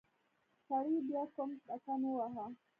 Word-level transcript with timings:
سړي 0.67 0.97
بيا 1.07 1.23
کوم 1.33 1.49
بټن 1.65 2.01
وواهه. 2.05 2.45